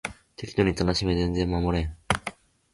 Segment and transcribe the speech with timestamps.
[0.35, 1.95] 適度に楽しめ全然守れん